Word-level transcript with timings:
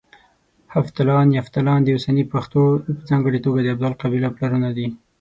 هفتلان، 0.75 1.27
يفتالان 1.39 1.79
د 1.83 1.87
اوسني 1.95 2.23
پښتنو 2.33 2.63
په 2.83 2.89
ځانګړه 3.09 3.39
توګه 3.45 3.59
د 3.61 3.67
ابدال 3.73 3.93
قبيله 4.01 4.29
پلرونه 4.37 4.69
دي 4.77 4.87